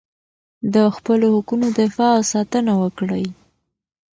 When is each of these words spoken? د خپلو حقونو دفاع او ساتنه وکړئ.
د 0.73 0.75
خپلو 0.95 1.25
حقونو 1.35 1.67
دفاع 1.79 2.11
او 2.17 2.23
ساتنه 2.33 2.73
وکړئ. 2.81 3.25